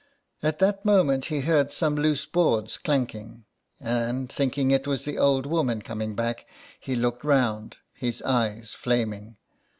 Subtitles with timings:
[0.41, 3.45] At that moment he heard some loose boards clanking,
[3.79, 6.47] and, thinking it was the old woman coming back,
[6.79, 9.37] he looked round, his eyes flaming.